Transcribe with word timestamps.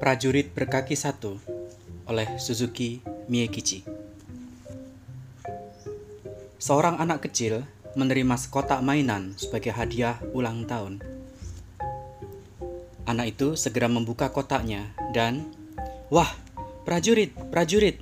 Prajurit 0.00 0.48
Berkaki 0.56 0.96
Satu 0.96 1.36
oleh 2.08 2.24
Suzuki 2.40 3.04
Miekichi 3.28 3.84
Seorang 6.56 6.96
anak 6.96 7.28
kecil 7.28 7.68
menerima 7.92 8.40
sekotak 8.40 8.80
mainan 8.80 9.36
sebagai 9.36 9.76
hadiah 9.76 10.16
ulang 10.32 10.64
tahun. 10.64 11.04
Anak 13.04 13.36
itu 13.36 13.60
segera 13.60 13.92
membuka 13.92 14.32
kotaknya 14.32 14.88
dan 15.12 15.52
Wah, 16.08 16.32
prajurit, 16.88 17.36
prajurit! 17.52 18.00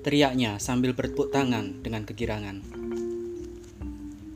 Teriaknya 0.00 0.56
sambil 0.56 0.96
bertepuk 0.96 1.28
tangan 1.28 1.84
dengan 1.84 2.08
kegirangan. 2.08 2.64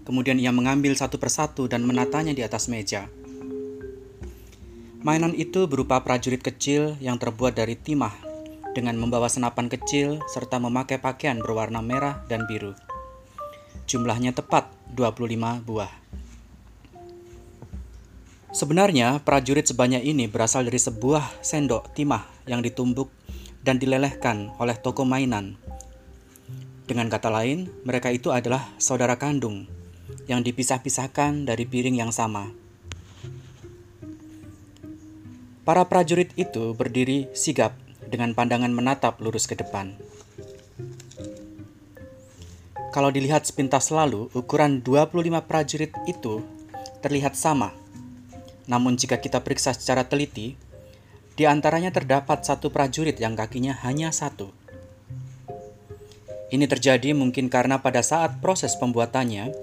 Kemudian 0.05 0.37
ia 0.37 0.53
mengambil 0.53 0.93
satu 0.93 1.17
persatu 1.17 1.73
dan 1.73 1.89
menatanya 1.89 2.37
di 2.37 2.45
atas 2.45 2.69
meja. 2.69 3.09
Mainan 5.03 5.35
itu 5.35 5.67
berupa 5.67 5.99
prajurit 5.99 6.39
kecil 6.39 6.95
yang 7.03 7.19
terbuat 7.19 7.59
dari 7.59 7.75
timah 7.75 8.15
dengan 8.71 8.95
membawa 8.95 9.27
senapan 9.27 9.67
kecil 9.67 10.23
serta 10.31 10.63
memakai 10.63 11.03
pakaian 11.03 11.43
berwarna 11.43 11.83
merah 11.83 12.23
dan 12.31 12.47
biru. 12.47 12.79
Jumlahnya 13.91 14.31
tepat 14.31 14.71
25 14.95 15.67
buah. 15.67 15.91
Sebenarnya 18.55 19.19
prajurit 19.27 19.67
sebanyak 19.67 20.07
ini 20.07 20.31
berasal 20.31 20.71
dari 20.71 20.79
sebuah 20.79 21.43
sendok 21.43 21.91
timah 21.99 22.23
yang 22.47 22.63
ditumbuk 22.63 23.11
dan 23.67 23.83
dilelehkan 23.83 24.55
oleh 24.63 24.79
toko 24.79 25.03
mainan. 25.03 25.59
Dengan 26.87 27.11
kata 27.11 27.27
lain, 27.27 27.67
mereka 27.83 28.15
itu 28.15 28.31
adalah 28.31 28.71
saudara 28.79 29.19
kandung 29.19 29.67
yang 30.31 30.47
dipisah-pisahkan 30.47 31.43
dari 31.43 31.67
piring 31.67 31.99
yang 31.99 32.15
sama. 32.15 32.62
Para 35.63 35.87
prajurit 35.87 36.35
itu 36.35 36.75
berdiri 36.75 37.31
sigap 37.39 37.79
dengan 38.11 38.35
pandangan 38.35 38.75
menatap 38.75 39.23
lurus 39.23 39.47
ke 39.47 39.55
depan. 39.55 39.95
Kalau 42.91 43.15
dilihat 43.15 43.47
sepintas 43.47 43.95
lalu, 43.95 44.27
ukuran 44.35 44.83
25 44.83 45.23
prajurit 45.47 45.95
itu 46.11 46.43
terlihat 46.99 47.39
sama. 47.39 47.71
Namun 48.67 48.99
jika 48.99 49.23
kita 49.23 49.39
periksa 49.39 49.71
secara 49.71 50.03
teliti, 50.03 50.59
di 51.39 51.45
antaranya 51.47 51.95
terdapat 51.95 52.43
satu 52.43 52.75
prajurit 52.75 53.15
yang 53.23 53.39
kakinya 53.39 53.79
hanya 53.87 54.11
satu. 54.11 54.51
Ini 56.53 56.69
terjadi 56.69 57.15
mungkin 57.15 57.49
karena 57.49 57.81
pada 57.81 58.03
saat 58.03 58.43
proses 58.43 58.75
pembuatannya, 58.77 59.55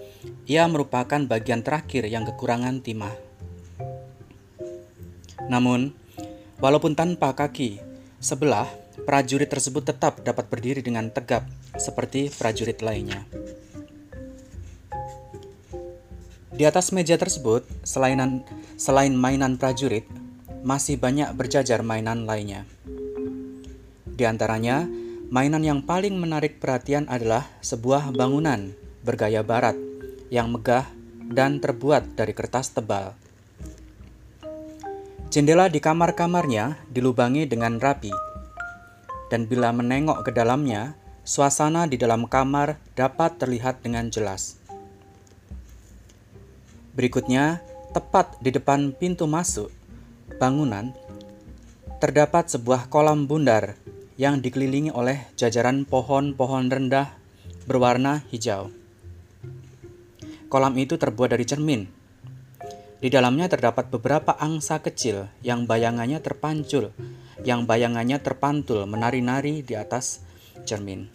ia 0.50 0.64
merupakan 0.66 1.22
bagian 1.28 1.62
terakhir 1.62 2.10
yang 2.10 2.24
kekurangan 2.24 2.82
timah. 2.82 3.29
Namun, 5.50 5.92
walaupun 6.62 6.94
tanpa 6.94 7.34
kaki 7.34 7.82
sebelah, 8.22 8.70
prajurit 9.04 9.50
tersebut 9.50 9.82
tetap 9.90 10.22
dapat 10.22 10.46
berdiri 10.48 10.86
dengan 10.86 11.10
tegap 11.10 11.44
seperti 11.76 12.30
prajurit 12.30 12.80
lainnya. 12.86 13.26
Di 16.60 16.68
atas 16.68 16.92
meja 16.92 17.16
tersebut, 17.16 17.64
selainan, 17.88 18.44
selain 18.76 19.16
mainan 19.16 19.56
prajurit, 19.56 20.04
masih 20.60 21.00
banyak 21.00 21.32
berjajar 21.32 21.80
mainan 21.82 22.28
lainnya. 22.28 22.68
Di 24.06 24.28
antaranya, 24.28 24.84
mainan 25.32 25.64
yang 25.64 25.80
paling 25.80 26.20
menarik 26.20 26.60
perhatian 26.60 27.08
adalah 27.08 27.48
sebuah 27.64 28.12
bangunan 28.12 28.76
bergaya 29.08 29.40
barat 29.40 29.80
yang 30.28 30.52
megah 30.52 30.84
dan 31.32 31.64
terbuat 31.64 32.20
dari 32.20 32.36
kertas 32.36 32.76
tebal. 32.76 33.16
Jendela 35.30 35.70
di 35.70 35.78
kamar-kamarnya 35.78 36.90
dilubangi 36.90 37.46
dengan 37.46 37.78
rapi, 37.78 38.10
dan 39.30 39.46
bila 39.46 39.70
menengok 39.70 40.26
ke 40.26 40.34
dalamnya, 40.34 40.98
suasana 41.22 41.86
di 41.86 42.02
dalam 42.02 42.26
kamar 42.26 42.82
dapat 42.98 43.38
terlihat 43.38 43.86
dengan 43.86 44.10
jelas. 44.10 44.58
Berikutnya, 46.98 47.62
tepat 47.94 48.42
di 48.42 48.50
depan 48.50 48.90
pintu 48.90 49.30
masuk 49.30 49.70
bangunan, 50.42 50.98
terdapat 52.02 52.50
sebuah 52.50 52.90
kolam 52.90 53.30
bundar 53.30 53.78
yang 54.18 54.42
dikelilingi 54.42 54.90
oleh 54.90 55.30
jajaran 55.38 55.86
pohon-pohon 55.86 56.74
rendah 56.74 57.14
berwarna 57.70 58.26
hijau. 58.34 58.74
Kolam 60.50 60.74
itu 60.82 60.98
terbuat 60.98 61.38
dari 61.38 61.46
cermin 61.46 61.99
di 63.00 63.08
dalamnya 63.08 63.48
terdapat 63.48 63.88
beberapa 63.88 64.36
angsa 64.36 64.84
kecil 64.84 65.32
yang 65.40 65.64
bayangannya 65.64 66.20
terpancul, 66.20 66.92
yang 67.48 67.64
bayangannya 67.64 68.20
terpantul 68.20 68.84
menari-nari 68.84 69.64
di 69.64 69.80
atas 69.80 70.20
cermin. 70.68 71.08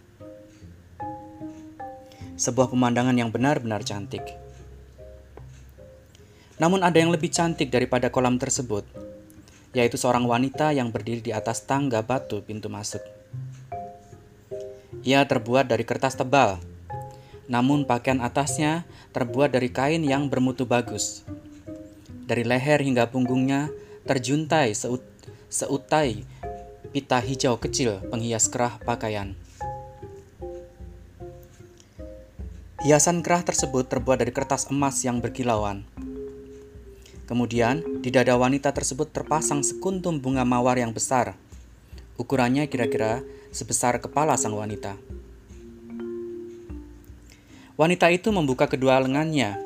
Sebuah 2.35 2.73
pemandangan 2.73 3.13
yang 3.13 3.29
benar-benar 3.29 3.85
cantik. 3.85 4.25
Namun 6.57 6.81
ada 6.81 6.97
yang 6.97 7.13
lebih 7.13 7.29
cantik 7.29 7.69
daripada 7.69 8.09
kolam 8.09 8.41
tersebut, 8.41 8.83
yaitu 9.77 10.01
seorang 10.01 10.25
wanita 10.25 10.73
yang 10.73 10.89
berdiri 10.89 11.21
di 11.21 11.31
atas 11.37 11.69
tangga 11.69 12.01
batu 12.01 12.41
pintu 12.41 12.65
masuk. 12.65 13.03
Ia 15.05 15.21
terbuat 15.29 15.69
dari 15.69 15.85
kertas 15.85 16.17
tebal, 16.17 16.57
namun 17.45 17.85
pakaian 17.85 18.25
atasnya 18.25 18.89
terbuat 19.13 19.53
dari 19.53 19.69
kain 19.69 20.01
yang 20.01 20.25
bermutu 20.31 20.65
bagus, 20.65 21.21
dari 22.25 22.41
leher 22.41 22.81
hingga 22.81 23.07
punggungnya 23.13 23.69
terjuntai 24.09 24.73
seut 24.73 25.05
seutai 25.49 26.25
pita 26.89 27.21
hijau 27.21 27.61
kecil 27.61 28.01
penghias 28.09 28.49
kerah 28.49 28.81
pakaian. 28.81 29.37
Hiasan 32.85 33.25
kerah 33.25 33.41
tersebut 33.41 33.89
terbuat 33.89 34.21
dari 34.21 34.29
kertas 34.29 34.69
emas 34.69 35.01
yang 35.01 35.17
berkilauan. 35.17 35.81
Kemudian, 37.25 37.81
di 38.05 38.13
dada 38.13 38.37
wanita 38.37 38.69
tersebut 38.69 39.09
terpasang 39.09 39.65
sekuntum 39.65 40.21
bunga 40.21 40.45
mawar 40.45 40.77
yang 40.77 40.93
besar. 40.93 41.33
Ukurannya 42.21 42.69
kira-kira 42.69 43.25
sebesar 43.49 43.97
kepala 43.97 44.37
sang 44.37 44.53
wanita. 44.53 44.93
Wanita 47.73 48.13
itu 48.13 48.29
membuka 48.29 48.69
kedua 48.69 49.01
lengannya, 49.01 49.57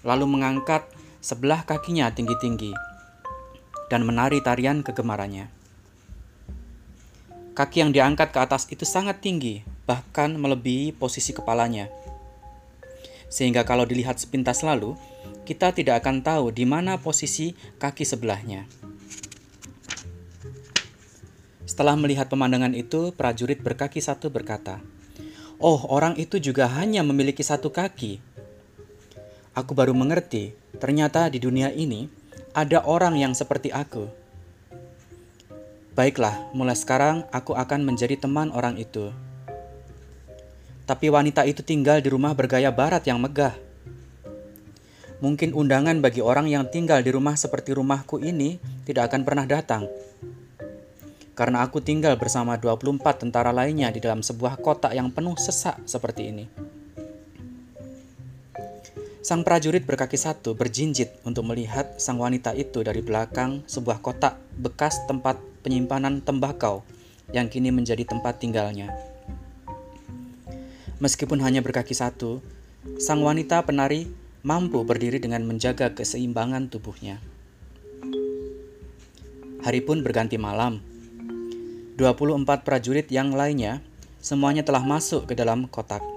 lalu 0.00 0.24
mengangkat 0.26 0.88
sebelah 1.22 1.62
kakinya 1.62 2.10
tinggi-tinggi, 2.10 2.74
dan 3.86 4.02
menari 4.02 4.42
tarian 4.42 4.82
kegemarannya. 4.82 5.46
Kaki 7.54 7.78
yang 7.78 7.94
diangkat 7.94 8.34
ke 8.34 8.38
atas 8.42 8.66
itu 8.74 8.82
sangat 8.82 9.22
tinggi, 9.22 9.62
bahkan 9.86 10.34
melebihi 10.34 10.90
posisi 10.90 11.30
kepalanya. 11.30 11.86
Sehingga 13.30 13.62
kalau 13.62 13.86
dilihat 13.86 14.18
sepintas 14.18 14.66
lalu, 14.66 14.98
kita 15.46 15.70
tidak 15.70 16.02
akan 16.02 16.26
tahu 16.26 16.50
di 16.50 16.66
mana 16.66 16.98
posisi 16.98 17.54
kaki 17.78 18.02
sebelahnya. 18.02 18.66
Setelah 21.62 21.94
melihat 21.94 22.26
pemandangan 22.26 22.74
itu, 22.74 23.14
prajurit 23.14 23.62
berkaki 23.62 24.02
satu 24.02 24.26
berkata, 24.26 24.82
"Oh, 25.62 25.86
orang 25.86 26.18
itu 26.18 26.42
juga 26.42 26.66
hanya 26.66 27.06
memiliki 27.06 27.46
satu 27.46 27.70
kaki." 27.70 28.18
Aku 29.52 29.76
baru 29.76 29.92
mengerti 29.92 30.61
Ternyata 30.82 31.30
di 31.30 31.38
dunia 31.38 31.70
ini 31.70 32.10
ada 32.58 32.82
orang 32.82 33.14
yang 33.14 33.38
seperti 33.38 33.70
aku. 33.70 34.10
Baiklah, 35.94 36.50
mulai 36.50 36.74
sekarang 36.74 37.22
aku 37.30 37.54
akan 37.54 37.86
menjadi 37.86 38.18
teman 38.18 38.50
orang 38.50 38.74
itu. 38.74 39.14
Tapi 40.82 41.06
wanita 41.06 41.46
itu 41.46 41.62
tinggal 41.62 42.02
di 42.02 42.10
rumah 42.10 42.34
bergaya 42.34 42.74
barat 42.74 43.06
yang 43.06 43.22
megah. 43.22 43.54
Mungkin 45.22 45.54
undangan 45.54 46.02
bagi 46.02 46.18
orang 46.18 46.50
yang 46.50 46.66
tinggal 46.66 46.98
di 46.98 47.14
rumah 47.14 47.38
seperti 47.38 47.78
rumahku 47.78 48.18
ini 48.18 48.58
tidak 48.82 49.14
akan 49.14 49.22
pernah 49.22 49.46
datang. 49.46 49.86
Karena 51.38 51.62
aku 51.62 51.78
tinggal 51.78 52.18
bersama 52.18 52.58
24 52.58 53.22
tentara 53.22 53.54
lainnya 53.54 53.86
di 53.94 54.02
dalam 54.02 54.18
sebuah 54.18 54.58
kotak 54.58 54.98
yang 54.98 55.14
penuh 55.14 55.38
sesak 55.38 55.78
seperti 55.86 56.34
ini. 56.34 56.71
Sang 59.22 59.46
prajurit 59.46 59.86
berkaki 59.86 60.18
satu 60.18 60.58
berjinjit 60.58 61.22
untuk 61.22 61.46
melihat 61.46 61.94
sang 61.94 62.18
wanita 62.18 62.58
itu 62.58 62.82
dari 62.82 63.06
belakang 63.06 63.62
sebuah 63.70 64.02
kotak 64.02 64.34
bekas 64.58 64.98
tempat 65.06 65.38
penyimpanan 65.62 66.18
tembakau 66.18 66.82
yang 67.30 67.46
kini 67.46 67.70
menjadi 67.70 68.02
tempat 68.02 68.42
tinggalnya. 68.42 68.90
Meskipun 70.98 71.38
hanya 71.38 71.62
berkaki 71.62 71.94
satu, 71.94 72.42
sang 72.98 73.22
wanita 73.22 73.62
penari 73.62 74.10
mampu 74.42 74.82
berdiri 74.82 75.22
dengan 75.22 75.46
menjaga 75.46 75.94
keseimbangan 75.94 76.66
tubuhnya. 76.66 77.22
Hari 79.62 79.86
pun 79.86 80.02
berganti 80.02 80.34
malam. 80.34 80.82
24 81.94 82.42
prajurit 82.66 83.06
yang 83.06 83.30
lainnya 83.30 83.78
semuanya 84.18 84.66
telah 84.66 84.82
masuk 84.82 85.30
ke 85.30 85.38
dalam 85.38 85.70
kotak. 85.70 86.11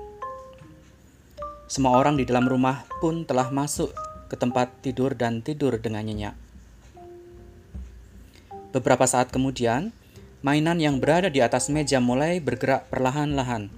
Semua 1.66 1.98
orang 1.98 2.14
di 2.14 2.30
dalam 2.30 2.46
rumah 2.46 2.86
pun 3.02 3.26
telah 3.26 3.50
masuk 3.50 3.90
ke 4.30 4.38
tempat 4.38 4.70
tidur 4.86 5.18
dan 5.18 5.42
tidur 5.42 5.82
dengan 5.82 6.06
nyenyak. 6.06 6.36
Beberapa 8.70 9.10
saat 9.10 9.34
kemudian, 9.34 9.90
mainan 10.46 10.78
yang 10.78 11.02
berada 11.02 11.32
di 11.32 11.42
atas 11.42 11.74
meja 11.74 11.98
mulai 11.98 12.38
bergerak 12.38 12.86
perlahan-lahan. 12.94 13.74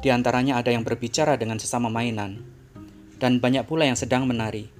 Di 0.00 0.08
antaranya 0.08 0.56
ada 0.58 0.72
yang 0.72 0.80
berbicara 0.80 1.36
dengan 1.36 1.60
sesama 1.60 1.92
mainan, 1.92 2.40
dan 3.20 3.36
banyak 3.36 3.68
pula 3.68 3.84
yang 3.84 3.98
sedang 3.98 4.24
menari. 4.24 4.72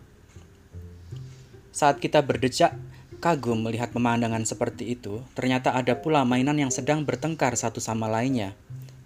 Saat 1.77 2.01
kita 2.01 2.25
berdecak 2.25 2.73
kagum 3.21 3.63
melihat 3.63 3.93
pemandangan 3.93 4.49
seperti 4.49 4.97
itu, 4.97 5.21
ternyata 5.37 5.77
ada 5.77 5.95
pula 5.95 6.25
mainan 6.25 6.57
yang 6.57 6.73
sedang 6.73 7.05
bertengkar 7.05 7.55
satu 7.55 7.79
sama 7.79 8.11
lainnya, 8.11 8.57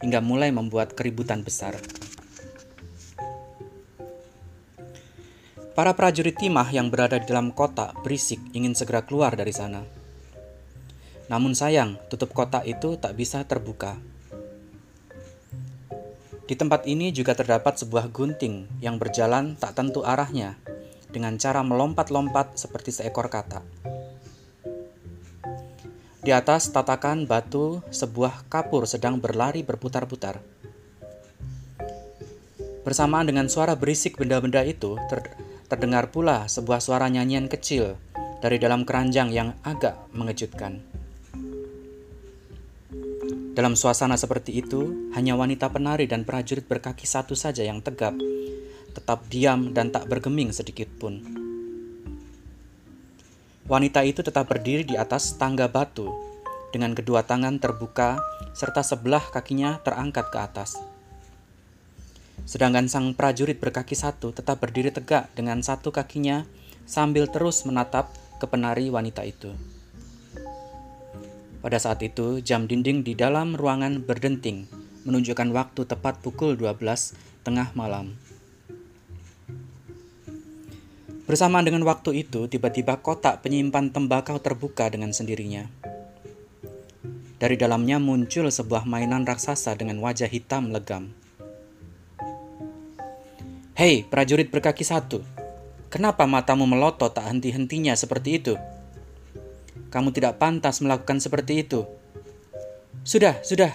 hingga 0.01 0.21
mulai 0.21 0.53
membuat 0.53 0.93
keributan 0.93 1.41
besar. 1.41 1.79
Para 5.77 5.93
prajurit 5.93 6.33
timah 6.41 6.73
yang 6.73 6.89
berada 6.89 7.21
di 7.21 7.29
dalam 7.29 7.53
kotak 7.53 8.01
berisik 8.01 8.41
ingin 8.57 8.73
segera 8.73 9.05
keluar 9.05 9.37
dari 9.37 9.53
sana. 9.53 9.85
Namun 11.29 11.53
sayang, 11.53 12.01
tutup 12.09 12.33
kotak 12.33 12.65
itu 12.65 12.97
tak 12.97 13.13
bisa 13.13 13.45
terbuka. 13.45 14.01
Di 16.47 16.55
tempat 16.55 16.87
ini 16.87 17.11
juga 17.11 17.35
terdapat 17.35 17.77
sebuah 17.77 18.09
gunting 18.09 18.71
yang 18.79 19.03
berjalan 19.03 19.59
tak 19.59 19.75
tentu 19.75 20.07
arahnya, 20.07 20.55
dengan 21.11 21.37
cara 21.37 21.61
melompat-lompat 21.67 22.55
seperti 22.55 22.95
seekor 22.95 23.27
katak. 23.27 23.67
Di 26.27 26.35
atas 26.35 26.75
tatakan 26.75 27.23
batu, 27.23 27.87
sebuah 27.95 28.51
kapur 28.51 28.83
sedang 28.91 29.23
berlari 29.23 29.63
berputar-putar. 29.63 30.43
Bersamaan 32.83 33.31
dengan 33.31 33.47
suara 33.47 33.79
berisik 33.79 34.19
benda-benda 34.19 34.67
itu, 34.67 34.99
ter 35.07 35.23
terdengar 35.71 36.11
pula 36.11 36.51
sebuah 36.51 36.83
suara 36.83 37.07
nyanyian 37.07 37.47
kecil 37.47 37.95
dari 38.43 38.59
dalam 38.59 38.83
keranjang 38.83 39.31
yang 39.31 39.55
agak 39.63 39.95
mengejutkan. 40.19 40.83
Dalam 43.55 43.79
suasana 43.79 44.19
seperti 44.19 44.59
itu, 44.59 45.11
hanya 45.15 45.39
wanita 45.39 45.71
penari 45.71 46.11
dan 46.11 46.27
prajurit 46.27 46.67
berkaki 46.67 47.07
satu 47.07 47.39
saja 47.39 47.63
yang 47.63 47.79
tegap 47.79 48.19
tetap 48.97 49.23
diam 49.31 49.77
dan 49.77 49.95
tak 49.95 50.11
bergeming 50.11 50.51
sedikit 50.51 50.91
pun. 50.97 51.46
Wanita 53.67 54.07
itu 54.07 54.23
tetap 54.23 54.47
berdiri 54.47 54.87
di 54.87 54.95
atas 54.95 55.35
tangga 55.35 55.67
batu, 55.67 56.15
dengan 56.71 56.95
kedua 56.95 57.27
tangan 57.27 57.59
terbuka 57.59 58.23
serta 58.55 58.87
sebelah 58.87 59.27
kakinya 59.35 59.83
terangkat 59.83 60.31
ke 60.31 60.39
atas. 60.39 60.79
Sedangkan 62.47 62.87
sang 62.87 63.11
prajurit 63.19 63.59
berkaki 63.59 63.99
satu 63.99 64.31
tetap 64.31 64.63
berdiri 64.63 64.95
tegak 64.95 65.27
dengan 65.35 65.67
satu 65.67 65.91
kakinya 65.91 66.47
sambil 66.87 67.27
terus 67.27 67.67
menatap 67.67 68.07
ke 68.39 68.47
penari 68.47 68.87
wanita 68.87 69.27
itu. 69.27 69.51
Pada 71.59 71.83
saat 71.83 71.99
itu, 72.07 72.39
jam 72.47 72.71
dinding 72.71 73.03
di 73.03 73.19
dalam 73.19 73.59
ruangan 73.59 73.99
berdenting, 73.99 74.71
menunjukkan 75.03 75.51
waktu 75.51 75.83
tepat 75.91 76.23
pukul 76.23 76.55
12 76.55 77.19
tengah 77.43 77.75
malam. 77.75 78.15
Bersamaan 81.27 81.67
dengan 81.67 81.83
waktu 81.83 82.23
itu, 82.23 82.47
tiba-tiba 82.47 83.03
kotak 83.03 83.43
penyimpan 83.43 83.91
tembakau 83.91 84.39
terbuka 84.39 84.87
dengan 84.87 85.11
sendirinya. 85.11 85.67
Dari 87.43 87.59
dalamnya 87.59 87.99
muncul 87.99 88.47
sebuah 88.47 88.87
mainan 88.87 89.27
raksasa 89.27 89.75
dengan 89.75 89.99
wajah 89.99 90.31
hitam 90.31 90.71
legam. 90.71 91.11
Hei, 93.75 94.07
prajurit 94.07 94.55
berkaki 94.55 94.87
satu, 94.87 95.21
kenapa 95.91 96.31
matamu 96.31 96.63
melotot 96.65 97.11
tak 97.11 97.27
henti-hentinya 97.27 97.99
seperti 97.99 98.39
itu? 98.39 98.55
Kamu 99.91 100.15
tidak 100.15 100.39
pantas 100.39 100.79
melakukan 100.79 101.19
seperti 101.19 101.67
itu. 101.67 101.91
Sudah, 103.03 103.43
sudah. 103.43 103.75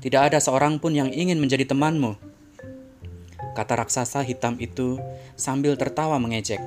Tidak 0.00 0.32
ada 0.32 0.40
seorang 0.40 0.80
pun 0.80 0.96
yang 0.96 1.12
ingin 1.12 1.36
menjadi 1.36 1.68
temanmu 1.68 2.25
kata 3.56 3.80
raksasa 3.80 4.20
hitam 4.20 4.60
itu 4.60 5.00
sambil 5.32 5.80
tertawa 5.80 6.20
mengejek. 6.20 6.60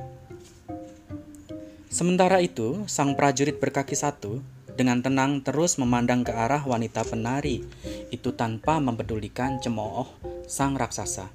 Sementara 1.93 2.41
itu, 2.41 2.85
sang 2.89 3.13
prajurit 3.13 3.61
berkaki 3.61 3.93
satu 3.93 4.41
dengan 4.73 5.05
tenang 5.05 5.45
terus 5.45 5.77
memandang 5.77 6.25
ke 6.25 6.33
arah 6.33 6.65
wanita 6.65 7.05
penari 7.05 7.61
itu 8.09 8.33
tanpa 8.33 8.81
mempedulikan 8.81 9.61
cemooh 9.61 10.09
sang 10.49 10.73
raksasa. 10.73 11.29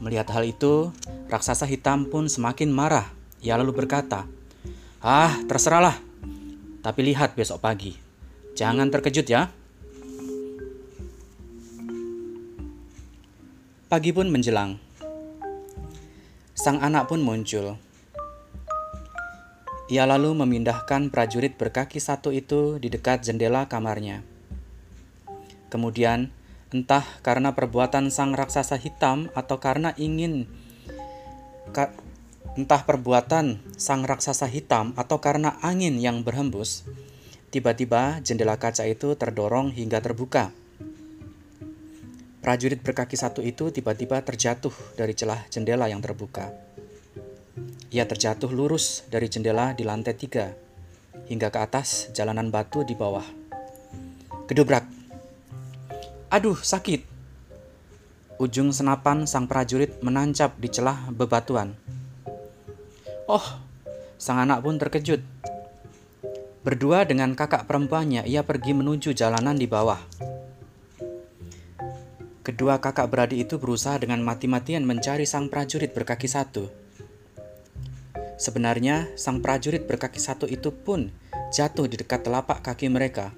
Melihat 0.00 0.30
hal 0.30 0.46
itu, 0.46 0.94
raksasa 1.26 1.66
hitam 1.66 2.06
pun 2.06 2.30
semakin 2.30 2.70
marah. 2.70 3.10
Ia 3.42 3.58
lalu 3.58 3.84
berkata, 3.84 4.28
"Ah, 5.02 5.34
terserahlah. 5.50 5.98
Tapi 6.84 7.00
lihat 7.12 7.34
besok 7.34 7.58
pagi. 7.58 7.98
Jangan 8.54 8.88
terkejut 8.92 9.26
ya." 9.26 9.50
Pagi 13.86 14.10
pun 14.10 14.26
menjelang. 14.26 14.82
Sang 16.58 16.82
anak 16.82 17.06
pun 17.06 17.22
muncul. 17.22 17.78
Ia 19.86 20.02
lalu 20.10 20.34
memindahkan 20.34 21.14
prajurit 21.14 21.54
berkaki 21.54 22.02
satu 22.02 22.34
itu 22.34 22.82
di 22.82 22.90
dekat 22.90 23.22
jendela 23.22 23.70
kamarnya. 23.70 24.26
Kemudian, 25.70 26.34
entah 26.74 27.06
karena 27.22 27.54
perbuatan 27.54 28.10
sang 28.10 28.34
raksasa 28.34 28.74
hitam 28.74 29.30
atau 29.38 29.62
karena 29.62 29.94
ingin 29.94 30.50
ka, 31.70 31.94
entah 32.58 32.82
perbuatan 32.82 33.62
sang 33.78 34.02
raksasa 34.02 34.50
hitam 34.50 34.98
atau 34.98 35.22
karena 35.22 35.62
angin 35.62 36.02
yang 36.02 36.26
berhembus, 36.26 36.82
tiba-tiba 37.54 38.18
jendela 38.26 38.58
kaca 38.58 38.82
itu 38.82 39.14
terdorong 39.14 39.70
hingga 39.70 40.02
terbuka. 40.02 40.50
Prajurit 42.46 42.78
berkaki 42.78 43.18
satu 43.18 43.42
itu 43.42 43.74
tiba-tiba 43.74 44.22
terjatuh 44.22 44.70
dari 44.94 45.18
celah 45.18 45.42
jendela 45.50 45.90
yang 45.90 45.98
terbuka. 45.98 46.54
Ia 47.90 48.06
terjatuh 48.06 48.46
lurus 48.54 49.02
dari 49.10 49.26
jendela 49.26 49.74
di 49.74 49.82
lantai 49.82 50.14
tiga 50.14 50.54
hingga 51.26 51.50
ke 51.50 51.58
atas 51.58 52.14
jalanan 52.14 52.54
batu 52.54 52.86
di 52.86 52.94
bawah. 52.94 53.26
Gedubrak. 54.46 54.86
Aduh, 56.30 56.54
sakit. 56.54 57.02
Ujung 58.38 58.70
senapan 58.70 59.26
sang 59.26 59.50
prajurit 59.50 59.98
menancap 59.98 60.54
di 60.62 60.70
celah 60.70 61.10
bebatuan. 61.10 61.74
Oh, 63.26 63.42
sang 64.22 64.38
anak 64.38 64.62
pun 64.62 64.78
terkejut. 64.78 65.18
Berdua 66.62 67.02
dengan 67.10 67.34
kakak 67.34 67.66
perempuannya, 67.66 68.22
ia 68.22 68.46
pergi 68.46 68.70
menuju 68.70 69.18
jalanan 69.18 69.58
di 69.58 69.66
bawah. 69.66 69.98
Kedua 72.46 72.78
kakak 72.78 73.10
beradik 73.10 73.50
itu 73.50 73.58
berusaha 73.58 73.98
dengan 73.98 74.22
mati-matian 74.22 74.86
mencari 74.86 75.26
sang 75.26 75.50
prajurit 75.50 75.90
berkaki 75.90 76.30
satu. 76.30 76.70
Sebenarnya, 78.38 79.10
sang 79.18 79.42
prajurit 79.42 79.82
berkaki 79.82 80.22
satu 80.22 80.46
itu 80.46 80.70
pun 80.70 81.10
jatuh 81.50 81.90
di 81.90 81.98
dekat 81.98 82.22
telapak 82.22 82.62
kaki 82.62 82.86
mereka. 82.86 83.34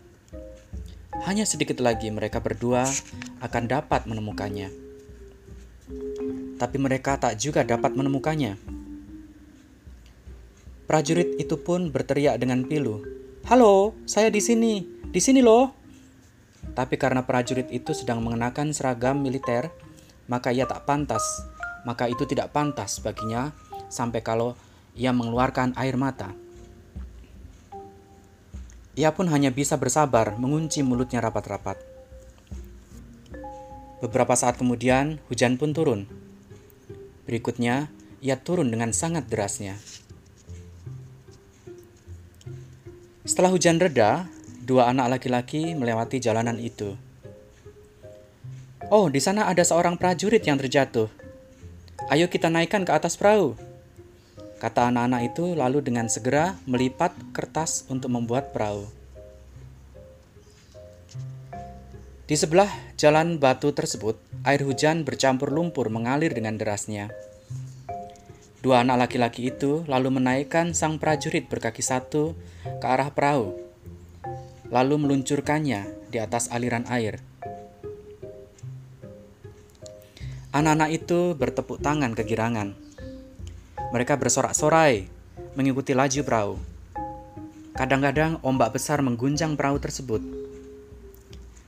Hanya 1.25 1.49
sedikit 1.49 1.81
lagi 1.81 2.13
mereka 2.13 2.45
berdua 2.45 2.85
akan 3.41 3.65
dapat 3.65 4.05
menemukannya. 4.05 4.69
Tapi 6.61 6.77
mereka 6.77 7.17
tak 7.17 7.41
juga 7.41 7.65
dapat 7.65 7.97
menemukannya. 7.97 8.61
Prajurit 10.85 11.41
itu 11.41 11.57
pun 11.57 11.89
berteriak 11.89 12.37
dengan 12.37 12.61
pilu, 12.69 13.01
"Halo, 13.49 13.97
saya 14.05 14.29
di 14.29 14.45
sini, 14.45 14.85
di 15.09 15.21
sini 15.25 15.41
loh!" 15.41 15.73
Tapi 16.73 16.95
karena 17.01 17.25
prajurit 17.25 17.69
itu 17.71 17.93
sedang 17.93 18.21
mengenakan 18.25 18.73
seragam 18.73 19.21
militer, 19.21 19.71
maka 20.29 20.53
ia 20.53 20.69
tak 20.69 20.85
pantas. 20.85 21.25
Maka 21.87 22.11
itu 22.11 22.29
tidak 22.29 22.53
pantas 22.53 23.01
baginya 23.01 23.55
sampai 23.89 24.21
kalau 24.21 24.59
ia 24.99 25.15
mengeluarkan 25.15 25.79
air 25.79 25.97
mata. 25.97 26.35
Ia 28.99 29.15
pun 29.15 29.31
hanya 29.31 29.55
bisa 29.55 29.79
bersabar 29.79 30.35
mengunci 30.37 30.83
mulutnya 30.83 31.23
rapat-rapat. 31.23 31.79
Beberapa 34.03 34.35
saat 34.35 34.59
kemudian, 34.59 35.23
hujan 35.31 35.55
pun 35.59 35.71
turun. 35.71 36.07
Berikutnya, 37.27 37.91
ia 38.19 38.35
turun 38.39 38.71
dengan 38.71 38.91
sangat 38.91 39.27
derasnya. 39.31 39.79
Setelah 43.27 43.55
hujan 43.55 43.79
reda, 43.79 44.27
dua 44.69 44.93
anak 44.93 45.17
laki-laki 45.17 45.73
melewati 45.73 46.21
jalanan 46.21 46.61
itu. 46.61 46.93
Oh, 48.93 49.09
di 49.09 49.17
sana 49.17 49.49
ada 49.49 49.65
seorang 49.65 49.97
prajurit 49.97 50.45
yang 50.45 50.61
terjatuh. 50.61 51.09
Ayo 52.13 52.29
kita 52.29 52.53
naikkan 52.53 52.85
ke 52.85 52.93
atas 52.93 53.17
perahu. 53.17 53.57
Kata 54.61 54.93
anak-anak 54.93 55.33
itu 55.33 55.57
lalu 55.57 55.81
dengan 55.81 56.13
segera 56.13 56.61
melipat 56.69 57.17
kertas 57.33 57.89
untuk 57.89 58.13
membuat 58.13 58.53
perahu. 58.53 58.85
Di 62.29 62.37
sebelah 62.37 62.69
jalan 63.01 63.41
batu 63.41 63.73
tersebut, 63.73 64.21
air 64.45 64.61
hujan 64.61 65.01
bercampur 65.01 65.49
lumpur 65.49 65.89
mengalir 65.89 66.37
dengan 66.37 66.61
derasnya. 66.61 67.09
Dua 68.61 68.85
anak 68.85 69.09
laki-laki 69.09 69.49
itu 69.49 69.89
lalu 69.89 70.13
menaikkan 70.21 70.77
sang 70.77 71.01
prajurit 71.01 71.49
berkaki 71.49 71.81
satu 71.81 72.37
ke 72.83 72.85
arah 72.85 73.09
perahu, 73.09 73.68
lalu 74.69 75.01
meluncurkannya 75.01 76.13
di 76.13 76.19
atas 76.21 76.53
aliran 76.53 76.85
air. 76.89 77.21
Anak-anak 80.49 80.91
itu 80.97 81.37
bertepuk 81.37 81.81
tangan 81.85 82.17
kegirangan. 82.17 82.73
Mereka 83.93 84.17
bersorak-sorai 84.17 85.09
mengikuti 85.57 85.93
laju 85.93 86.21
perahu. 86.25 86.55
Kadang-kadang 87.77 88.41
ombak 88.43 88.75
besar 88.75 89.05
mengguncang 89.05 89.55
perahu 89.55 89.79
tersebut. 89.79 90.25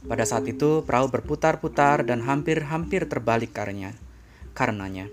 Pada 0.01 0.25
saat 0.25 0.49
itu, 0.49 0.81
perahu 0.83 1.13
berputar-putar 1.13 2.03
dan 2.09 2.25
hampir-hampir 2.25 3.05
terbalik 3.05 3.53
karenanya. 3.53 3.93
karenanya. 4.57 5.07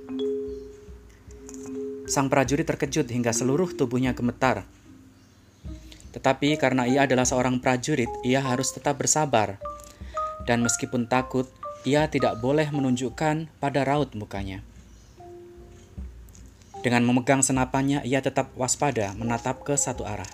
Sang 2.08 2.32
prajurit 2.32 2.66
terkejut 2.66 3.06
hingga 3.12 3.36
seluruh 3.36 3.76
tubuhnya 3.76 4.16
gemetar. 4.16 4.64
Tetapi 6.18 6.58
karena 6.58 6.90
ia 6.90 7.06
adalah 7.06 7.30
seorang 7.30 7.62
prajurit, 7.62 8.10
ia 8.26 8.42
harus 8.42 8.74
tetap 8.74 8.98
bersabar. 8.98 9.62
Dan 10.50 10.66
meskipun 10.66 11.06
takut, 11.06 11.46
ia 11.86 12.10
tidak 12.10 12.42
boleh 12.42 12.66
menunjukkan 12.74 13.54
pada 13.62 13.86
raut 13.86 14.10
mukanya. 14.18 14.66
Dengan 16.82 17.06
memegang 17.06 17.46
senapannya, 17.46 18.02
ia 18.02 18.26
tetap 18.26 18.50
waspada 18.58 19.14
menatap 19.14 19.62
ke 19.62 19.78
satu 19.78 20.10
arah. 20.10 20.30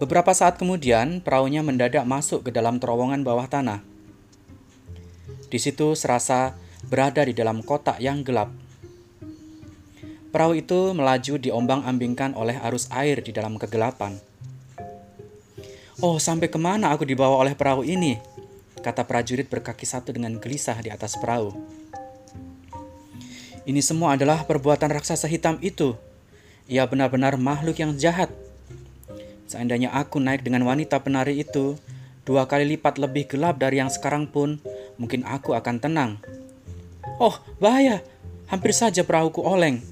Beberapa 0.00 0.32
saat 0.32 0.56
kemudian, 0.56 1.20
perahunya 1.20 1.60
mendadak 1.60 2.08
masuk 2.08 2.48
ke 2.48 2.50
dalam 2.50 2.80
terowongan 2.80 3.20
bawah 3.20 3.44
tanah. 3.44 3.84
Di 5.52 5.60
situ 5.60 5.92
serasa 5.92 6.56
berada 6.88 7.28
di 7.28 7.36
dalam 7.36 7.60
kotak 7.60 8.00
yang 8.00 8.24
gelap. 8.24 8.71
Perahu 10.32 10.56
itu 10.56 10.96
melaju 10.96 11.36
diombang-ambingkan 11.36 12.32
oleh 12.32 12.56
arus 12.64 12.88
air 12.88 13.20
di 13.20 13.36
dalam 13.36 13.60
kegelapan. 13.60 14.16
Oh, 16.00 16.16
sampai 16.16 16.48
ke 16.48 16.56
mana 16.56 16.88
aku 16.88 17.04
dibawa 17.04 17.36
oleh 17.36 17.52
perahu 17.52 17.84
ini? 17.84 18.16
Kata 18.80 19.04
prajurit 19.04 19.52
berkaki 19.52 19.84
satu 19.84 20.08
dengan 20.08 20.40
gelisah 20.40 20.80
di 20.80 20.88
atas 20.88 21.20
perahu. 21.20 21.52
Ini 23.68 23.84
semua 23.84 24.16
adalah 24.16 24.48
perbuatan 24.48 24.88
raksasa 24.88 25.28
hitam 25.28 25.60
itu. 25.60 25.94
Ia 26.64 26.88
benar-benar 26.88 27.36
makhluk 27.36 27.76
yang 27.76 27.92
jahat. 28.00 28.32
Seandainya 29.44 29.92
aku 29.92 30.16
naik 30.16 30.40
dengan 30.48 30.64
wanita 30.64 30.96
penari 31.04 31.44
itu, 31.44 31.76
dua 32.24 32.48
kali 32.48 32.64
lipat 32.72 32.96
lebih 32.96 33.28
gelap 33.28 33.60
dari 33.60 33.84
yang 33.84 33.92
sekarang 33.92 34.24
pun, 34.24 34.56
mungkin 34.96 35.28
aku 35.28 35.52
akan 35.52 35.76
tenang. 35.76 36.16
Oh, 37.20 37.36
bahaya! 37.60 38.00
Hampir 38.48 38.72
saja 38.72 39.04
perahuku 39.04 39.44
oleng. 39.44 39.91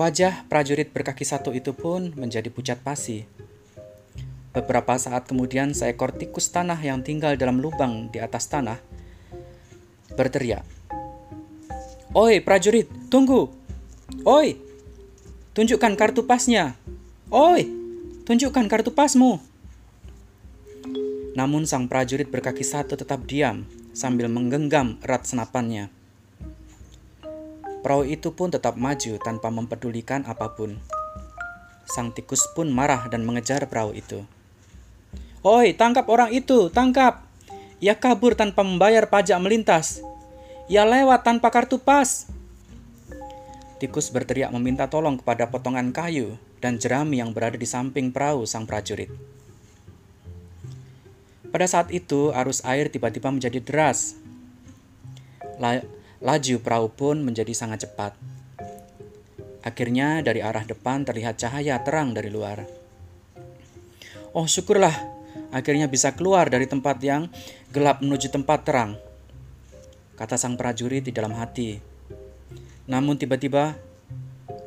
Wajah 0.00 0.48
prajurit 0.48 0.88
berkaki 0.96 1.28
satu 1.28 1.52
itu 1.52 1.76
pun 1.76 2.16
menjadi 2.16 2.48
pucat 2.48 2.80
pasi. 2.80 3.28
Beberapa 4.56 4.96
saat 4.96 5.28
kemudian 5.28 5.76
seekor 5.76 6.16
tikus 6.16 6.48
tanah 6.48 6.80
yang 6.80 7.04
tinggal 7.04 7.36
dalam 7.36 7.60
lubang 7.60 8.08
di 8.08 8.16
atas 8.16 8.48
tanah 8.48 8.80
berteriak. 10.16 10.64
Oi 12.16 12.40
prajurit, 12.40 12.88
tunggu! 13.12 13.52
Oi, 14.24 14.56
tunjukkan 15.52 15.92
kartu 16.00 16.24
pasnya! 16.24 16.80
Oi, 17.28 17.68
tunjukkan 18.24 18.72
kartu 18.72 18.96
pasmu! 18.96 19.36
Namun 21.36 21.68
sang 21.68 21.92
prajurit 21.92 22.32
berkaki 22.32 22.64
satu 22.64 22.96
tetap 22.96 23.28
diam 23.28 23.68
sambil 23.92 24.32
menggenggam 24.32 24.96
erat 25.04 25.28
senapannya. 25.28 25.99
Perahu 27.80 28.04
itu 28.04 28.36
pun 28.36 28.52
tetap 28.52 28.76
maju 28.76 29.16
tanpa 29.24 29.48
mempedulikan 29.48 30.28
apa 30.28 30.52
pun. 30.52 30.76
Sang 31.88 32.12
tikus 32.12 32.44
pun 32.52 32.68
marah 32.68 33.08
dan 33.08 33.24
mengejar 33.24 33.64
perahu 33.64 33.96
itu. 33.96 34.22
Oi, 35.40 35.72
tangkap 35.72 36.04
orang 36.12 36.28
itu, 36.36 36.68
tangkap! 36.68 37.24
Ia 37.80 37.96
kabur 37.96 38.36
tanpa 38.36 38.60
membayar 38.60 39.08
pajak 39.08 39.40
melintas. 39.40 40.04
Ia 40.68 40.84
lewat 40.84 41.24
tanpa 41.24 41.48
kartu 41.48 41.80
pas. 41.80 42.28
Tikus 43.80 44.12
berteriak 44.12 44.52
meminta 44.52 44.84
tolong 44.84 45.16
kepada 45.16 45.48
potongan 45.48 45.88
kayu 45.88 46.36
dan 46.60 46.76
jerami 46.76 47.24
yang 47.24 47.32
berada 47.32 47.56
di 47.56 47.64
samping 47.64 48.12
perahu 48.12 48.44
sang 48.44 48.68
prajurit. 48.68 49.08
Pada 51.48 51.64
saat 51.64 51.88
itu, 51.88 52.30
arus 52.36 52.60
air 52.62 52.92
tiba-tiba 52.92 53.32
menjadi 53.32 53.58
deras. 53.64 54.20
Laju 56.20 56.60
perahu 56.60 56.92
pun 56.92 57.16
menjadi 57.24 57.48
sangat 57.56 57.88
cepat. 57.88 58.12
Akhirnya 59.64 60.20
dari 60.20 60.44
arah 60.44 60.68
depan 60.68 61.00
terlihat 61.00 61.40
cahaya 61.40 61.80
terang 61.80 62.12
dari 62.12 62.28
luar. 62.28 62.68
Oh 64.36 64.44
syukurlah, 64.44 64.92
akhirnya 65.48 65.88
bisa 65.88 66.12
keluar 66.12 66.52
dari 66.52 66.68
tempat 66.68 67.00
yang 67.00 67.32
gelap 67.72 68.04
menuju 68.04 68.28
tempat 68.28 68.68
terang. 68.68 69.00
Kata 70.20 70.36
sang 70.36 70.60
prajurit 70.60 71.08
di 71.08 71.12
dalam 71.16 71.32
hati. 71.32 71.80
Namun 72.84 73.16
tiba-tiba, 73.16 73.80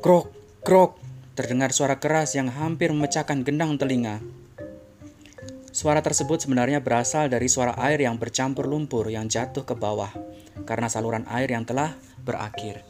krok, 0.02 0.34
krok, 0.66 0.98
terdengar 1.38 1.70
suara 1.70 2.02
keras 2.02 2.34
yang 2.34 2.50
hampir 2.50 2.90
memecahkan 2.90 3.46
gendang 3.46 3.78
telinga. 3.78 4.18
Suara 5.70 6.02
tersebut 6.02 6.42
sebenarnya 6.42 6.82
berasal 6.82 7.30
dari 7.30 7.46
suara 7.46 7.78
air 7.78 8.02
yang 8.02 8.18
bercampur 8.18 8.66
lumpur 8.66 9.06
yang 9.06 9.30
jatuh 9.30 9.62
ke 9.62 9.78
bawah 9.78 10.33
karena 10.62 10.86
saluran 10.86 11.26
air 11.26 11.50
yang 11.50 11.66
telah 11.66 11.98
berakhir. 12.22 12.86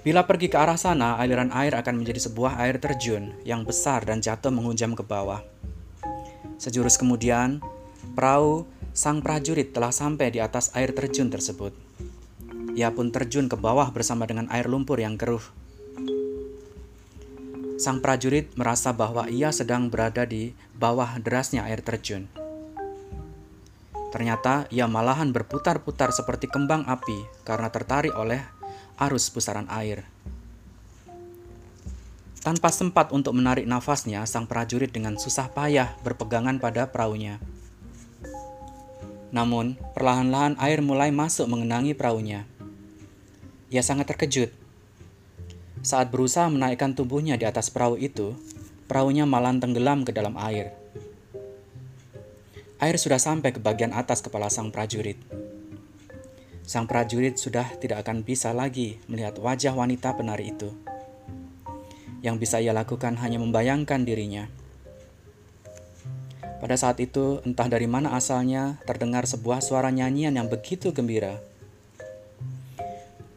Bila 0.00 0.24
pergi 0.24 0.48
ke 0.48 0.56
arah 0.56 0.80
sana, 0.80 1.20
aliran 1.20 1.52
air 1.52 1.76
akan 1.76 2.00
menjadi 2.00 2.24
sebuah 2.24 2.56
air 2.64 2.80
terjun 2.80 3.36
yang 3.44 3.68
besar 3.68 4.00
dan 4.08 4.24
jatuh 4.24 4.48
menghujam 4.48 4.96
ke 4.96 5.04
bawah. 5.04 5.44
Sejurus 6.56 6.96
kemudian, 6.96 7.60
perahu 8.16 8.64
sang 8.96 9.20
prajurit 9.20 9.76
telah 9.76 9.92
sampai 9.92 10.32
di 10.32 10.40
atas 10.40 10.72
air 10.72 10.96
terjun 10.96 11.28
tersebut. 11.28 11.76
Ia 12.72 12.88
pun 12.96 13.12
terjun 13.12 13.44
ke 13.44 13.60
bawah 13.60 13.92
bersama 13.92 14.24
dengan 14.24 14.48
air 14.48 14.72
lumpur 14.72 14.96
yang 14.96 15.20
keruh. 15.20 15.44
Sang 17.76 18.00
prajurit 18.00 18.48
merasa 18.56 18.96
bahwa 18.96 19.28
ia 19.28 19.52
sedang 19.52 19.92
berada 19.92 20.24
di 20.24 20.56
bawah 20.72 21.20
derasnya 21.20 21.68
air 21.68 21.84
terjun. 21.84 22.39
Ternyata 24.10 24.66
ia 24.74 24.90
malahan 24.90 25.30
berputar-putar 25.30 26.10
seperti 26.10 26.50
kembang 26.50 26.82
api 26.86 27.46
karena 27.46 27.70
tertarik 27.70 28.10
oleh 28.18 28.42
arus 28.98 29.30
pusaran 29.30 29.70
air. 29.70 30.02
Tanpa 32.40 32.72
sempat 32.72 33.12
untuk 33.12 33.36
menarik 33.36 33.68
nafasnya, 33.68 34.24
sang 34.24 34.48
prajurit 34.48 34.88
dengan 34.90 35.20
susah 35.20 35.52
payah 35.52 35.92
berpegangan 36.02 36.56
pada 36.56 36.88
perahunya. 36.88 37.36
Namun, 39.30 39.76
perlahan-lahan 39.92 40.56
air 40.56 40.80
mulai 40.80 41.12
masuk 41.12 41.46
mengenangi 41.46 41.92
perahunya. 41.92 42.48
Ia 43.68 43.84
sangat 43.84 44.10
terkejut. 44.10 44.50
Saat 45.84 46.08
berusaha 46.08 46.48
menaikkan 46.48 46.96
tubuhnya 46.96 47.36
di 47.36 47.44
atas 47.44 47.68
perahu 47.68 48.00
itu, 48.00 48.34
perahunya 48.88 49.28
malah 49.28 49.54
tenggelam 49.60 50.02
ke 50.02 50.10
dalam 50.10 50.34
air. 50.40 50.79
Air 52.80 52.96
sudah 52.96 53.20
sampai 53.20 53.52
ke 53.52 53.60
bagian 53.60 53.92
atas 53.92 54.24
kepala 54.24 54.48
sang 54.48 54.72
prajurit. 54.72 55.20
Sang 56.64 56.88
prajurit 56.88 57.36
sudah 57.36 57.68
tidak 57.76 58.00
akan 58.08 58.24
bisa 58.24 58.56
lagi 58.56 58.96
melihat 59.04 59.36
wajah 59.36 59.76
wanita 59.76 60.16
penari 60.16 60.56
itu. 60.56 60.72
Yang 62.24 62.36
bisa 62.40 62.56
ia 62.56 62.72
lakukan 62.72 63.20
hanya 63.20 63.36
membayangkan 63.36 64.00
dirinya. 64.00 64.48
Pada 66.56 66.72
saat 66.80 66.96
itu, 67.04 67.44
entah 67.44 67.68
dari 67.68 67.84
mana 67.84 68.16
asalnya, 68.16 68.80
terdengar 68.88 69.28
sebuah 69.28 69.60
suara 69.60 69.92
nyanyian 69.92 70.40
yang 70.40 70.48
begitu 70.48 70.88
gembira. 70.96 71.36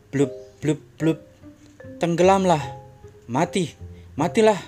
Blub, 0.08 0.32
blub, 0.64 0.80
blub, 0.96 1.20
tenggelamlah, 2.00 2.64
mati, 3.28 3.76
matilah, 4.16 4.60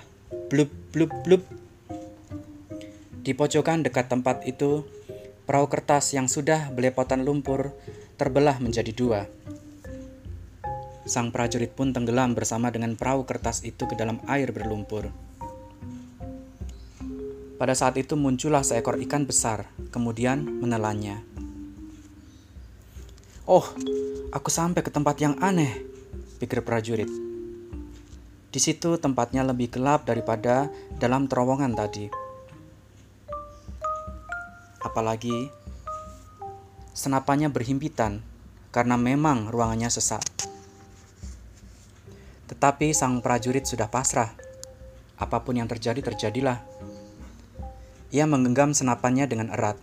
blub, 0.52 0.68
blub, 0.92 1.12
blub. 1.24 1.55
Di 3.26 3.34
pojokan 3.34 3.82
dekat 3.82 4.06
tempat 4.06 4.46
itu, 4.46 4.86
perahu 5.50 5.66
kertas 5.66 6.14
yang 6.14 6.30
sudah 6.30 6.70
belepotan 6.70 7.26
lumpur 7.26 7.74
terbelah 8.14 8.62
menjadi 8.62 8.94
dua. 8.94 9.26
Sang 11.10 11.34
prajurit 11.34 11.74
pun 11.74 11.90
tenggelam 11.90 12.38
bersama 12.38 12.70
dengan 12.70 12.94
perahu 12.94 13.26
kertas 13.26 13.66
itu 13.66 13.82
ke 13.90 13.98
dalam 13.98 14.22
air 14.30 14.54
berlumpur. 14.54 15.10
Pada 17.58 17.74
saat 17.74 17.98
itu 17.98 18.14
muncullah 18.14 18.62
seekor 18.62 19.02
ikan 19.02 19.26
besar, 19.26 19.66
kemudian 19.90 20.46
menelannya. 20.46 21.18
Oh, 23.42 23.66
aku 24.30 24.54
sampai 24.54 24.86
ke 24.86 24.94
tempat 24.94 25.18
yang 25.18 25.34
aneh, 25.42 25.82
pikir 26.38 26.62
prajurit. 26.62 27.10
Di 28.54 28.62
situ 28.62 28.94
tempatnya 29.02 29.42
lebih 29.42 29.74
gelap 29.74 30.06
daripada 30.06 30.70
dalam 31.02 31.26
terowongan 31.26 31.74
tadi. 31.74 32.25
Apalagi 34.86 35.50
senapannya 36.94 37.50
berhimpitan 37.50 38.22
karena 38.70 38.94
memang 38.94 39.50
ruangannya 39.50 39.90
sesak. 39.90 40.22
Tetapi 42.46 42.94
sang 42.94 43.18
prajurit 43.18 43.66
sudah 43.66 43.90
pasrah. 43.90 44.30
Apa 45.18 45.42
pun 45.42 45.58
yang 45.58 45.66
terjadi, 45.66 45.98
terjadilah. 45.98 46.62
Ia 48.14 48.30
menggenggam 48.30 48.70
senapannya 48.70 49.26
dengan 49.26 49.50
erat, 49.50 49.74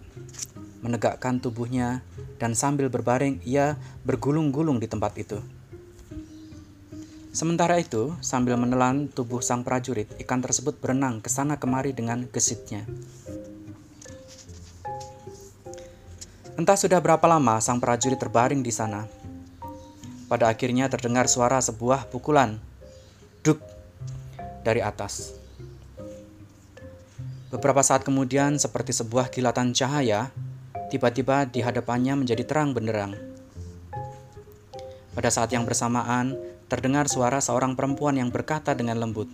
menegakkan 0.80 1.44
tubuhnya, 1.44 2.00
dan 2.40 2.56
sambil 2.56 2.88
berbaring 2.88 3.44
ia 3.44 3.76
bergulung-gulung 4.08 4.80
di 4.80 4.88
tempat 4.88 5.20
itu. 5.20 5.44
Sementara 7.34 7.82
itu, 7.82 8.14
sambil 8.22 8.56
menelan 8.62 9.10
tubuh 9.10 9.42
sang 9.42 9.66
prajurit, 9.66 10.06
ikan 10.22 10.40
tersebut 10.40 10.78
berenang 10.78 11.18
ke 11.18 11.34
sana 11.34 11.58
kemari 11.58 11.90
dengan 11.92 12.30
gesitnya. 12.30 12.86
Entah 16.54 16.78
sudah 16.78 17.02
berapa 17.02 17.26
lama 17.26 17.58
sang 17.58 17.82
prajurit 17.82 18.22
terbaring 18.22 18.62
di 18.62 18.70
sana. 18.70 19.10
Pada 20.30 20.54
akhirnya 20.54 20.86
terdengar 20.86 21.26
suara 21.26 21.58
sebuah 21.58 22.14
pukulan. 22.14 22.62
Duk 23.42 23.58
dari 24.62 24.78
atas. 24.86 25.34
Beberapa 27.50 27.82
saat 27.82 28.06
kemudian, 28.06 28.62
seperti 28.62 28.94
sebuah 28.94 29.34
kilatan 29.34 29.74
cahaya, 29.74 30.30
tiba-tiba 30.94 31.50
di 31.50 31.66
hadapannya 31.66 32.22
menjadi 32.22 32.46
terang 32.46 32.74
benderang. 32.74 33.18
Pada 35.18 35.30
saat 35.34 35.50
yang 35.54 35.66
bersamaan, 35.66 36.38
terdengar 36.70 37.10
suara 37.10 37.42
seorang 37.42 37.74
perempuan 37.74 38.18
yang 38.18 38.30
berkata 38.30 38.78
dengan 38.78 39.02
lembut, 39.02 39.30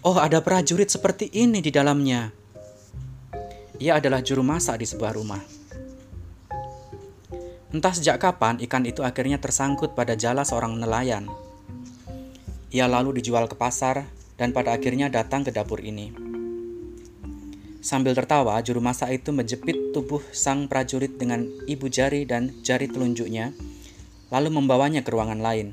"Oh, 0.00 0.16
ada 0.16 0.40
prajurit 0.40 0.88
seperti 0.88 1.28
ini 1.36 1.60
di 1.60 1.68
dalamnya." 1.68 2.32
Ia 3.80 4.00
adalah 4.00 4.24
juru 4.24 4.40
masak 4.44 4.80
di 4.80 4.88
sebuah 4.88 5.16
rumah. 5.16 5.59
Entah 7.70 7.94
sejak 7.94 8.18
kapan 8.18 8.58
ikan 8.66 8.82
itu 8.82 9.06
akhirnya 9.06 9.38
tersangkut 9.38 9.94
pada 9.94 10.18
jala 10.18 10.42
seorang 10.42 10.74
nelayan. 10.74 11.30
Ia 12.74 12.90
lalu 12.90 13.22
dijual 13.22 13.46
ke 13.46 13.54
pasar 13.54 14.10
dan 14.34 14.50
pada 14.50 14.74
akhirnya 14.74 15.06
datang 15.06 15.46
ke 15.46 15.54
dapur 15.54 15.78
ini. 15.78 16.10
Sambil 17.80 18.12
tertawa, 18.12 18.60
juru 18.60 18.82
masak 18.82 19.22
itu 19.22 19.32
menjepit 19.32 19.96
tubuh 19.96 20.20
sang 20.34 20.68
prajurit 20.68 21.16
dengan 21.16 21.46
ibu 21.64 21.88
jari 21.88 22.28
dan 22.28 22.52
jari 22.60 22.90
telunjuknya, 22.90 23.56
lalu 24.28 24.48
membawanya 24.52 25.00
ke 25.00 25.10
ruangan 25.14 25.40
lain. 25.40 25.72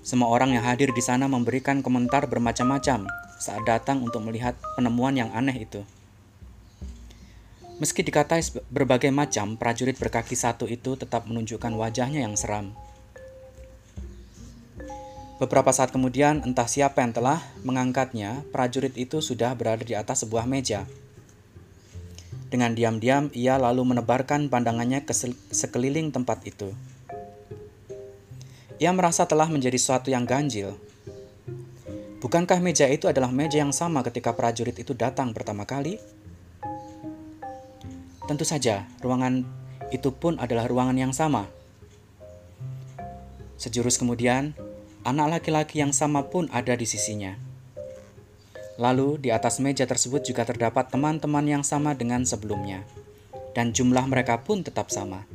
Semua 0.00 0.30
orang 0.30 0.54
yang 0.54 0.64
hadir 0.64 0.92
di 0.94 1.02
sana 1.02 1.26
memberikan 1.26 1.82
komentar 1.82 2.28
bermacam-macam 2.30 3.08
saat 3.40 3.62
datang 3.64 4.04
untuk 4.04 4.22
melihat 4.24 4.54
penemuan 4.76 5.16
yang 5.16 5.32
aneh 5.32 5.64
itu. 5.64 5.82
Meski 7.80 8.04
dikatai 8.04 8.44
berbagai 8.68 9.08
macam, 9.08 9.56
prajurit 9.56 9.96
berkaki 9.96 10.36
satu 10.36 10.68
itu 10.68 11.00
tetap 11.00 11.24
menunjukkan 11.24 11.72
wajahnya 11.72 12.28
yang 12.28 12.36
seram. 12.36 12.76
Beberapa 15.40 15.72
saat 15.72 15.88
kemudian, 15.88 16.44
entah 16.44 16.68
siapa 16.68 17.00
yang 17.00 17.16
telah 17.16 17.40
mengangkatnya, 17.64 18.44
prajurit 18.52 18.92
itu 19.00 19.24
sudah 19.24 19.56
berada 19.56 19.80
di 19.80 19.96
atas 19.96 20.28
sebuah 20.28 20.44
meja. 20.44 20.84
Dengan 22.52 22.76
diam-diam, 22.76 23.32
ia 23.32 23.56
lalu 23.56 23.96
menebarkan 23.96 24.52
pandangannya 24.52 25.00
ke 25.08 25.16
sekeliling 25.48 26.12
tempat 26.12 26.44
itu. 26.44 26.76
Ia 28.76 28.92
merasa 28.92 29.24
telah 29.24 29.48
menjadi 29.48 29.80
sesuatu 29.80 30.12
yang 30.12 30.28
ganjil. 30.28 30.76
Bukankah 32.20 32.60
meja 32.60 32.84
itu 32.92 33.08
adalah 33.08 33.32
meja 33.32 33.64
yang 33.64 33.72
sama 33.72 34.04
ketika 34.04 34.36
prajurit 34.36 34.76
itu 34.76 34.92
datang 34.92 35.32
pertama 35.32 35.64
kali? 35.64 36.19
Tentu 38.30 38.46
saja, 38.46 38.86
ruangan 39.02 39.42
itu 39.90 40.14
pun 40.14 40.38
adalah 40.38 40.70
ruangan 40.70 40.94
yang 40.94 41.10
sama. 41.10 41.50
Sejurus 43.58 43.98
kemudian, 43.98 44.54
anak 45.02 45.42
laki-laki 45.42 45.82
yang 45.82 45.90
sama 45.90 46.30
pun 46.30 46.46
ada 46.54 46.78
di 46.78 46.86
sisinya. 46.86 47.34
Lalu, 48.78 49.18
di 49.18 49.34
atas 49.34 49.58
meja 49.58 49.82
tersebut 49.82 50.22
juga 50.22 50.46
terdapat 50.46 50.94
teman-teman 50.94 51.42
yang 51.42 51.66
sama 51.66 51.90
dengan 51.98 52.22
sebelumnya, 52.22 52.86
dan 53.50 53.74
jumlah 53.74 54.06
mereka 54.06 54.38
pun 54.38 54.62
tetap 54.62 54.94
sama. 54.94 55.26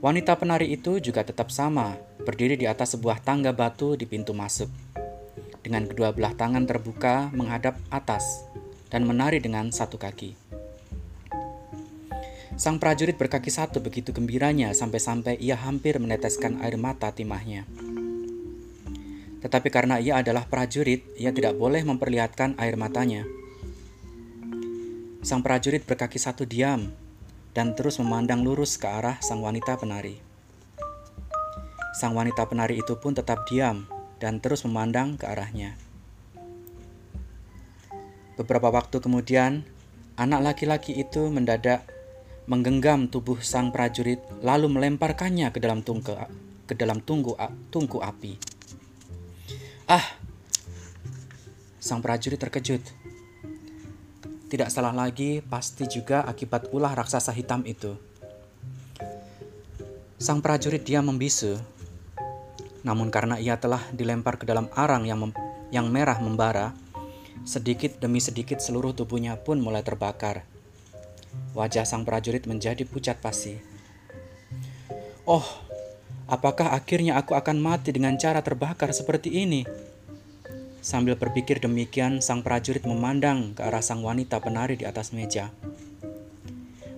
Wanita 0.00 0.40
penari 0.40 0.72
itu 0.72 1.04
juga 1.04 1.20
tetap 1.20 1.52
sama, 1.52 2.00
berdiri 2.24 2.56
di 2.56 2.64
atas 2.64 2.96
sebuah 2.96 3.20
tangga 3.20 3.52
batu 3.52 3.92
di 3.92 4.08
pintu 4.08 4.32
masuk. 4.32 4.72
Dengan 5.60 5.84
kedua 5.84 6.16
belah 6.16 6.32
tangan 6.32 6.64
terbuka 6.64 7.28
menghadap 7.36 7.76
atas 7.92 8.24
dan 8.88 9.04
menari 9.04 9.36
dengan 9.36 9.68
satu 9.68 10.00
kaki. 10.00 10.59
Sang 12.60 12.76
prajurit 12.76 13.16
berkaki 13.16 13.48
satu 13.48 13.80
begitu 13.80 14.12
gembiranya 14.12 14.76
sampai-sampai 14.76 15.40
ia 15.40 15.56
hampir 15.56 15.96
meneteskan 15.96 16.60
air 16.60 16.76
mata 16.76 17.08
timahnya. 17.08 17.64
Tetapi 19.40 19.72
karena 19.72 19.96
ia 19.96 20.20
adalah 20.20 20.44
prajurit, 20.44 21.08
ia 21.16 21.32
tidak 21.32 21.56
boleh 21.56 21.80
memperlihatkan 21.88 22.60
air 22.60 22.76
matanya. 22.76 23.24
Sang 25.24 25.40
prajurit 25.40 25.88
berkaki 25.88 26.20
satu 26.20 26.44
diam 26.44 26.92
dan 27.56 27.72
terus 27.72 27.96
memandang 27.96 28.44
lurus 28.44 28.76
ke 28.76 28.84
arah 28.84 29.16
sang 29.24 29.40
wanita 29.40 29.80
penari. 29.80 30.20
Sang 31.96 32.12
wanita 32.12 32.44
penari 32.44 32.84
itu 32.84 32.92
pun 33.00 33.16
tetap 33.16 33.48
diam 33.48 33.88
dan 34.20 34.36
terus 34.36 34.68
memandang 34.68 35.16
ke 35.16 35.24
arahnya. 35.24 35.80
Beberapa 38.36 38.68
waktu 38.68 39.00
kemudian, 39.00 39.64
anak 40.20 40.52
laki-laki 40.52 41.00
itu 41.00 41.24
mendadak 41.32 41.99
menggenggam 42.48 43.10
tubuh 43.10 43.42
sang 43.44 43.72
prajurit 43.74 44.20
lalu 44.40 44.70
melemparkannya 44.72 45.52
ke 45.52 45.58
dalam 45.60 45.84
tungku 45.84 46.16
ke 46.64 46.78
dalam 46.78 47.02
tunggu 47.02 47.34
tungku 47.68 47.98
api. 47.98 48.38
Ah! 49.90 50.06
Sang 51.80 52.04
prajurit 52.04 52.38
terkejut 52.38 52.84
tidak 54.50 54.66
salah 54.74 54.90
lagi, 54.90 55.38
pasti 55.46 55.86
juga 55.86 56.26
akibat 56.26 56.74
ulah 56.74 56.90
raksasa 56.90 57.30
hitam 57.30 57.62
itu. 57.62 57.94
Sang 60.18 60.42
prajurit 60.42 60.82
dia 60.82 60.98
membisu, 60.98 61.54
namun 62.82 63.14
karena 63.14 63.38
ia 63.38 63.54
telah 63.62 63.78
dilempar 63.94 64.42
ke 64.42 64.44
dalam 64.50 64.66
arang 64.74 65.06
yang, 65.06 65.30
yang 65.70 65.86
merah 65.86 66.18
membara, 66.18 66.74
sedikit 67.46 68.02
demi 68.02 68.18
sedikit 68.18 68.58
seluruh 68.58 68.90
tubuhnya 68.90 69.38
pun 69.38 69.62
mulai 69.62 69.86
terbakar. 69.86 70.42
Wajah 71.50 71.82
sang 71.82 72.06
prajurit 72.06 72.46
menjadi 72.46 72.86
pucat 72.86 73.18
pasi. 73.18 73.58
Oh, 75.26 75.42
apakah 76.30 76.70
akhirnya 76.70 77.18
aku 77.18 77.34
akan 77.34 77.58
mati 77.58 77.90
dengan 77.90 78.14
cara 78.14 78.38
terbakar 78.38 78.94
seperti 78.94 79.34
ini? 79.42 79.66
Sambil 80.80 81.18
berpikir 81.18 81.60
demikian, 81.60 82.22
sang 82.22 82.40
prajurit 82.40 82.86
memandang 82.86 83.52
ke 83.52 83.66
arah 83.66 83.82
sang 83.82 84.00
wanita 84.00 84.40
penari 84.40 84.80
di 84.80 84.86
atas 84.86 85.12
meja. 85.12 85.52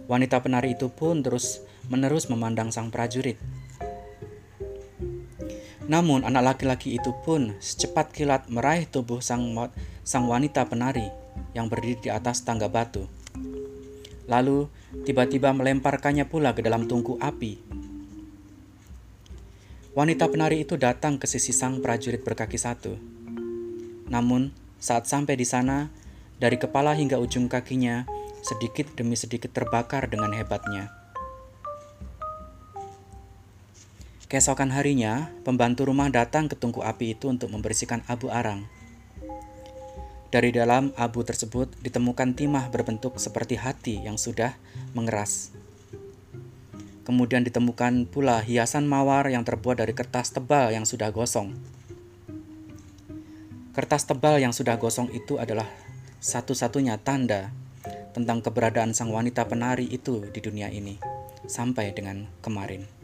Wanita 0.06 0.44
penari 0.44 0.76
itu 0.76 0.92
pun 0.92 1.24
terus 1.24 1.64
menerus 1.88 2.28
memandang 2.28 2.68
sang 2.68 2.92
prajurit. 2.92 3.40
Namun 5.88 6.22
anak 6.22 6.54
laki-laki 6.54 6.94
itu 6.94 7.10
pun 7.26 7.56
secepat 7.58 8.14
kilat 8.14 8.46
meraih 8.46 8.86
tubuh 8.86 9.18
sang, 9.18 9.50
sang 10.06 10.30
wanita 10.30 10.68
penari 10.68 11.10
yang 11.56 11.66
berdiri 11.66 12.06
di 12.06 12.10
atas 12.12 12.44
tangga 12.46 12.70
batu. 12.70 13.08
Lalu 14.30 14.70
tiba-tiba 15.06 15.50
melemparkannya 15.54 16.28
pula 16.28 16.52
ke 16.52 16.62
dalam 16.62 16.86
tungku 16.86 17.18
api. 17.18 17.58
Wanita 19.92 20.28
penari 20.30 20.64
itu 20.64 20.80
datang 20.80 21.20
ke 21.20 21.28
sisi 21.28 21.52
sang 21.52 21.84
prajurit 21.84 22.24
berkaki 22.24 22.56
satu 22.56 23.22
namun, 24.12 24.52
saat 24.76 25.08
sampai 25.08 25.40
di 25.40 25.48
sana, 25.48 25.88
dari 26.36 26.60
kepala 26.60 26.92
hingga 26.92 27.16
ujung 27.16 27.48
kakinya, 27.48 28.04
sedikit 28.44 28.92
demi 28.92 29.16
sedikit 29.16 29.56
terbakar 29.56 30.04
dengan 30.12 30.36
hebatnya. 30.36 30.92
Keesokan 34.28 34.68
harinya, 34.76 35.32
pembantu 35.48 35.88
rumah 35.88 36.12
datang 36.12 36.52
ke 36.52 36.56
tungku 36.56 36.84
api 36.84 37.16
itu 37.16 37.32
untuk 37.32 37.48
membersihkan 37.48 38.04
abu 38.04 38.28
arang. 38.28 38.68
Dari 40.32 40.48
dalam 40.48 40.96
abu 40.96 41.20
tersebut 41.20 41.68
ditemukan 41.84 42.32
timah 42.32 42.72
berbentuk 42.72 43.20
seperti 43.20 43.60
hati 43.60 44.00
yang 44.00 44.16
sudah 44.16 44.56
mengeras. 44.96 45.52
Kemudian 47.04 47.44
ditemukan 47.44 48.08
pula 48.08 48.40
hiasan 48.40 48.88
mawar 48.88 49.28
yang 49.28 49.44
terbuat 49.44 49.84
dari 49.84 49.92
kertas 49.92 50.32
tebal 50.32 50.72
yang 50.72 50.88
sudah 50.88 51.12
gosong. 51.12 51.52
Kertas 53.76 54.08
tebal 54.08 54.40
yang 54.40 54.56
sudah 54.56 54.80
gosong 54.80 55.12
itu 55.12 55.36
adalah 55.36 55.68
satu-satunya 56.24 56.96
tanda 56.96 57.52
tentang 58.16 58.40
keberadaan 58.40 58.96
sang 58.96 59.12
wanita 59.12 59.44
penari 59.44 59.84
itu 59.84 60.24
di 60.32 60.40
dunia 60.40 60.72
ini 60.72 60.96
sampai 61.44 61.92
dengan 61.92 62.24
kemarin. 62.40 63.01